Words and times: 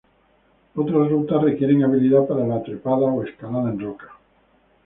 Otras 0.73 1.09
rutas 1.09 1.43
requieren 1.43 1.83
habilidad 1.83 2.25
para 2.25 2.43
la 2.47 2.63
trepada 2.63 3.05
o 3.11 3.23
escalada 3.23 3.69
en 3.69 3.79
roca. 3.79 4.09